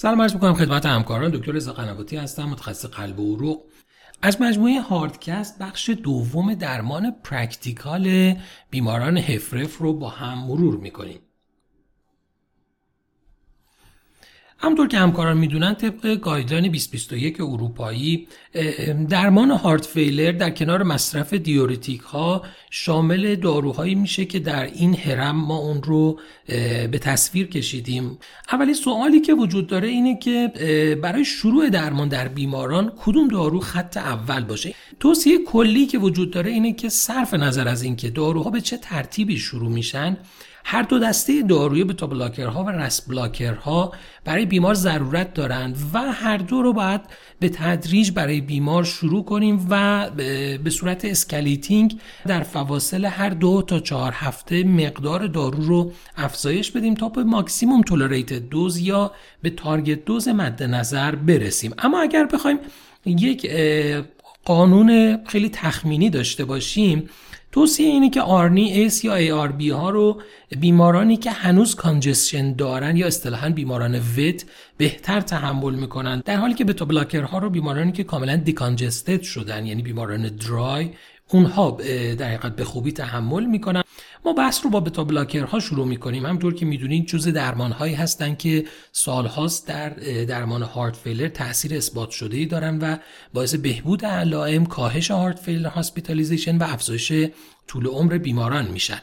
[0.00, 1.30] سلام عرض می‌کنم خدمت همکاران.
[1.30, 3.62] دکتر رضا قنواتی هستم متخصص قلب و عروق.
[4.22, 8.34] از مجموعه هارت‌کست بخش دوم درمان practical
[8.70, 11.20] بیماران HFrEF رو با هم مرور می‌کنیم.
[14.60, 18.28] همونطور که همکاران می‌دونن طبق guideline 2021 اروپایی
[19.08, 25.36] درمان heart failure در کنار مصرف دیورتیک ها شامل داروهایی میشه که در این هرم
[25.36, 26.20] ما اون رو
[26.90, 28.18] به تصویر کشیدیم.
[28.52, 30.52] اولی سوالی که وجود داره اینه که
[31.02, 36.50] برای شروع درمان در بیماران کدوم دارو خط اول باشه؟ توصیه کلی که وجود داره
[36.50, 40.16] اینه که صرف نظر از اینکه داروها به چه ترتیبی شروع میشن
[40.70, 43.92] هر دو دسته داروی beta blocker ها و RAS blocker ها
[44.24, 47.00] برای بیمار ضرورت دارند و هر دو رو باید
[47.40, 50.10] به تدریج برای بیمار شروع کنیم و
[50.64, 56.94] به صورت escalating در فواصل هر دو تا چهار هفته مقدار دارو رو افزایش بدیم
[56.94, 61.74] تا به maximum tolerated dose یا به target dose مد نظر برسیم.
[61.78, 62.58] اما اگر بخوایم
[63.06, 63.50] یک
[64.44, 67.08] قانون خیلی تخمینی داشته باشیم
[67.58, 70.22] توصیه اینه که ARNI ACE یا ARB ها رو
[70.60, 74.44] بیمارانی که هنوز congestion دارن یا اصطلاحا بیماران wet
[74.76, 79.66] بهتر تحمل می‌کنن در حالی که beta blocker ها رو بیمارانی که کاملا decongested شدن
[79.66, 80.90] یعنی بیماران dry
[81.28, 81.70] اونها
[82.18, 83.82] در حقیقت به خوبی تحمل می‌کنن.
[84.24, 86.26] ما بحث رو با beta blocker ها شروع می‌کنیم.
[86.26, 89.88] همونطور که می‌دونید درمان هایی هستن که سالهاست در
[90.24, 92.96] درمان heart failure تاثیر اثبات شده ای دارن و
[93.34, 97.12] باعث بهبود علائم کاهش heart failure hospitalization و افزایش
[97.66, 99.00] طول عمر بیماران میشن.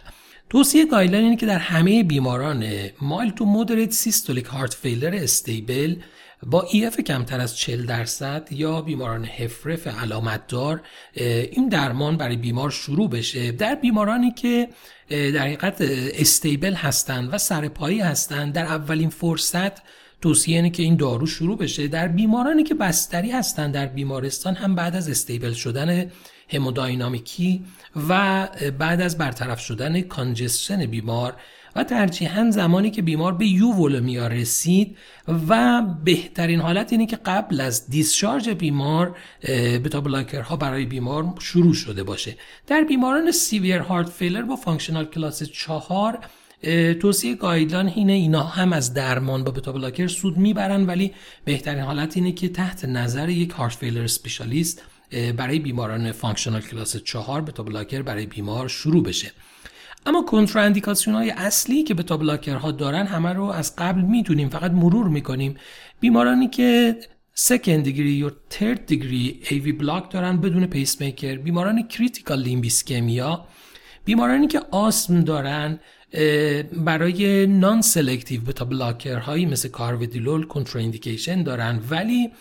[0.50, 2.66] توصیه guideline اینه که در همه بیماران
[3.02, 5.96] mild to moderate systolic heart failure stable
[6.44, 10.82] با EF کمتر از 40 درصد یا بیماران HFrEF علامت دار
[11.14, 14.70] این درمان برای بیمار شروع بشه در بیمارانی که
[15.10, 15.82] در حقیقت
[16.20, 19.82] استیبل هستند و سرپایی هستند در اولین فرصت
[20.22, 21.88] توصیه اینه که این دارو شروع بشه.
[21.88, 26.12] در بیمارانی که بستری هستند در بیمارستان هم بعد از استیبل شدن
[26.50, 27.66] هموداینامیکی
[28.10, 28.48] و
[28.80, 31.36] بعد از برطرف شدن کانجستشن بیمار
[31.76, 34.98] و ترجیحاً زمانی که بیمار به یو ولومیا رسید
[35.50, 39.18] و بهترین حالت اینه که قبل از دیسشارژ بیمار
[39.84, 42.38] beta blocker ها برای بیمار شروع شده باشه.
[42.68, 46.20] در بیماران severe heart failure با functional class 4
[47.02, 51.14] توصیه guideline اینه اینا هم از درمان با beta blocker سود می‌برن ولی
[51.46, 54.84] بهترین حالت اینه که تحت نظر یک heart failure specialist
[55.38, 59.32] برای بیماران functional class 4 beta blocker برای بیمار شروع بشه.
[60.06, 64.72] اما contraindication های اصلی که beta blocker ها دارن همه رو از قبل می‌دونیم فقط
[64.72, 65.56] مرور می‌کنیم.
[66.00, 66.98] بیمارانی که
[67.34, 73.46] second degree یا third degree AV block دارن بدون پیس میکر بیماران critical limb ischemia
[74.06, 75.80] بیمارانی که آسم دارن
[76.74, 82.32] برای non-selective beta blocker هایی مثل carvedilol contraindication دارن ولی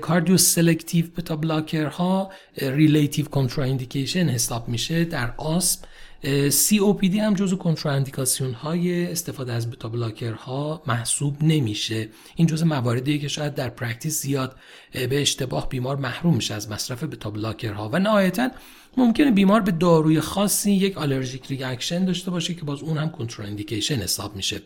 [0.00, 5.80] cardioselective beta blocker ها relative contraindication حساب میشه در آسم
[6.24, 12.08] COPD هم جزو contraindication های استفاده از beta blocker ها محسوب نمیشه.
[12.36, 14.56] این جزو مواردیه که شاید در practice زیاد
[14.92, 18.50] به اشتباه بیمار محروم میشه از مصرف beta blocker ها و نهایتا
[18.96, 23.94] ممکنه بیمار به داروی خاصی یک allergic reaction داشته باشه که باز اون هم contraindication
[23.94, 24.62] حساب میشه.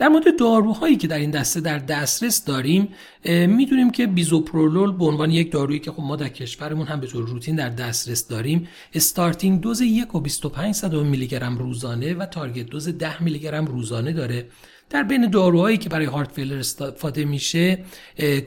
[0.00, 2.88] در مورد داروهایی که در این دسته در دسترس داریم
[3.24, 7.28] می‌دونیم که bisoprolol به عنوان یک دارویی که خب ما در کشورمون هم به طور
[7.28, 12.88] روتین در دسترس داریم starting dose 1 و 25 میلی گرم روزانه و target dose
[12.88, 14.46] 10 میلی گرم روزانه داره.
[14.90, 17.78] در بین داروهایی که برای heart failure استفاده میشه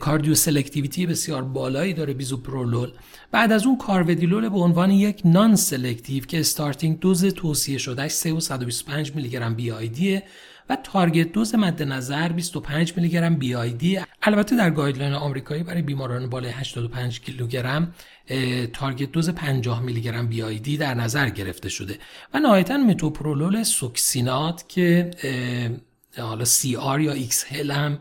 [0.00, 2.90] cardioselectivity بسیار بالایی داره bisoprolol.
[3.32, 8.40] بعد از اون carvedilol به عنوان یک non-selective که starting dose توصیه شده 3 و
[8.40, 9.88] 125 میلی گرم BID
[10.68, 16.30] و target dose مد نظر 25 میلی گرم BID البته در guideline آمریکایی برای بیماران
[16.30, 17.94] بالای 85 کیلوگرم
[18.72, 21.98] target dose 50 میلی گرم BID در نظر گرفته شده.
[22.34, 25.10] و نهایتا metoprolol succinate که
[26.18, 27.98] حالا CR یا XL هم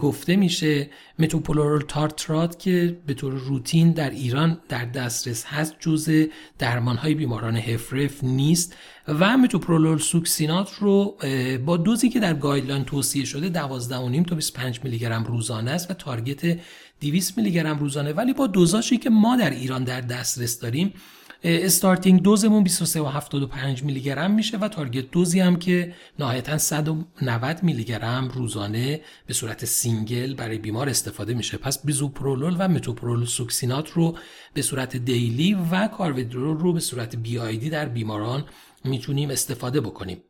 [0.00, 6.26] گفته میشه metoprolol tartrate که به طور روتین در ایران در دسترس هست جز
[6.58, 8.76] درمان های بیماران HFrEF نیست
[9.08, 11.16] و metoprolol succinate رو
[11.66, 15.94] با دوزی که در guideline توصیه شده 12.5 تا 25 میلی گرم روزانه است و
[15.94, 16.58] target
[17.00, 20.92] 200 میلی گرم روزانه ولی با دوزایی که ما در ایران در دسترس داریم
[21.44, 25.94] starting dose مون 23 و 75 میلی گرم میشه و target dose ی هم که
[26.18, 31.56] نهایتا 190 میلی گرم روزانه به صورت single برای بیمار استفاده میشه.
[31.56, 34.16] پس bisoprolol و metoprolol succinate رو
[34.54, 38.44] به صورت daily و carvedilol رو به صورت BID در بیماران
[38.84, 40.22] می‌تونیم استفاده بکنیم.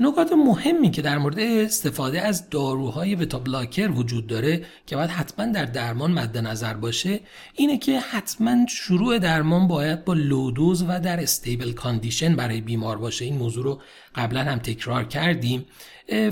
[0.00, 5.46] نکات مهمی که در مورد استفاده از داروهای beta blocker وجود داره که باید حتما
[5.46, 7.20] در درمان مد نظر باشه
[7.54, 12.98] اینه که حتما شروع درمان باید با low dose و در stable condition برای بیمار
[12.98, 13.24] باشه.
[13.24, 13.80] این موضوع رو
[14.14, 15.66] قبلا هم تکرار کردیم.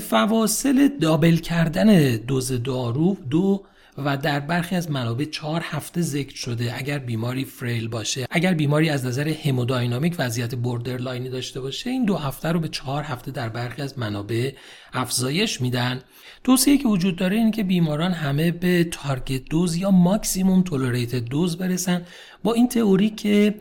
[0.00, 3.62] فواصل double کردن دوز دارو دو
[3.98, 8.26] و در برخی از منابع چهار هفته ذکر شده اگر بیماری frail باشه.
[8.30, 12.68] اگر بیماری از نظر هموداینامیک وضعیت borderline ی داشته باشه این دو هفته رو به
[12.68, 14.52] چهار هفته در برخی از منابع
[14.92, 16.02] افزایش میدن.
[16.44, 21.58] توصیه که وجود داره این که بیماران همه به target dose یا maximum tolerated dose
[21.58, 22.02] برسن
[22.42, 23.54] با این تئوری که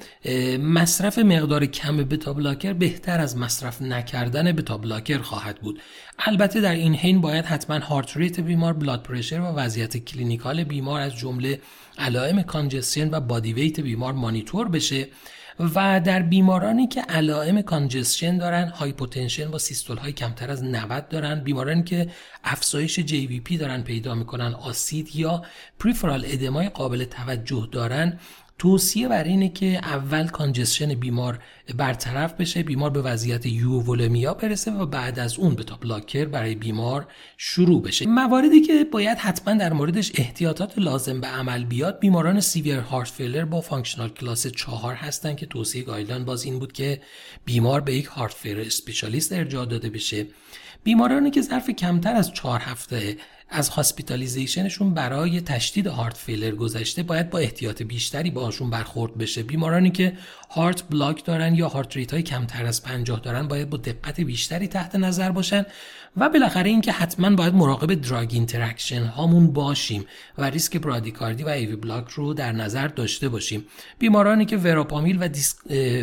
[0.59, 5.81] مصرف مقدار کم beta blocker بهتر از مصرف نکردن beta blocker خواهد بود.
[6.19, 11.01] البته در این حین باید حتما heart rate بیمار blood pressure و وضعیت clinical بیمار
[11.01, 11.61] از جمله
[11.97, 15.07] علائم congestion و body weight بیمار مانیتور بشه
[15.75, 21.39] و در بیمارانی که علائم congestion دارن hypotension با systole های کمتر از 90 دارن
[21.39, 22.07] بیمارانی که
[22.43, 25.41] افزایش JVP دارن پیدا می‌کنن آسیت یا
[25.79, 28.19] peripheral edema ی قابل توجه دارن
[28.61, 31.39] توصیه بر اینه که اول congestion بیمار
[31.77, 37.07] برطرف بشه بیمار به وضعیت euvolemia برسه و بعد از اون beta blocker برای بیمار
[37.37, 38.07] شروع بشه.
[38.07, 43.45] مواردی که باید حتما در موردش احتیاطات لازم به عمل بیاد بیماران severe heart failure
[43.45, 47.01] با functional class 4 هستن که توصیه guideline باز این بود که
[47.45, 50.27] بیمار به یک heart failure specialist ارجاع داده بشه.
[50.83, 53.17] بیمارانی که ظرف کمتر از چهار هفته
[53.51, 59.43] از hospitalization شون برای تشدید heart failure گذشته باید با احتیاط بیشتری باشون برخورد بشه.
[59.43, 60.13] بیمارانی که
[60.49, 64.67] heart block دارن یا heart rate های کمتر از 50 دارن باید با دقت بیشتری
[64.67, 65.65] تحت نظر باشن
[66.17, 70.05] و بالاخره اینکه حتما باید مراقب drug interaction هامون باشیم
[70.37, 73.65] و ریسک برادیکاردی و AV block رو در نظر داشته باشیم.
[73.99, 75.27] بیمارانی که وراپامیل و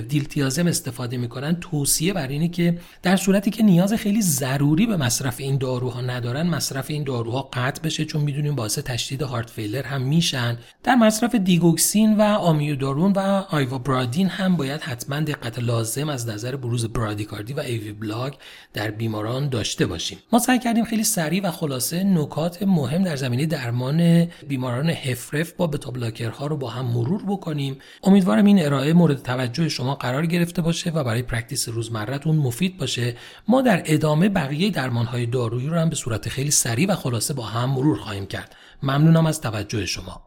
[0.01, 5.41] دیلتیازم استفاده می‌کنن توصیه بر اینه که در صورتی که نیاز خیلی ضروری به مصرف
[5.41, 10.03] این داروها ندارن مصرف این داروها قطع بشه چون می‌دونیم باعث تشدید هارت فیلر هم
[10.03, 10.59] میشن.
[10.83, 16.87] در مصرف دیگوکسین و آمیودارون و آیوابرادین هم باید حتما دقت لازم از نظر بروز
[16.87, 18.39] برادیکاردی و ایوی بلاک
[18.73, 19.98] در بیماران داشته باشیم.
[20.33, 25.67] ما سعی کردیم خیلی سریع و خلاصه نکات مهم در زمینه درمان بیماران هفرف با
[25.67, 25.93] بتا
[26.31, 27.79] ها رو با هم مرور بکنیم.
[28.03, 33.17] امیدوارم این ارائه مورد توجه شما قرار گرفته باشه و برای پرکتیس روزمرتون مفید باشه.
[33.49, 37.35] ما در ادامه بقیه درمان های دارویی رو هم به صورت خیلی سریع و خلاصه
[37.35, 38.57] با هم مرور خواهیم کرد.
[38.83, 40.23] ممنونم از توجه شما.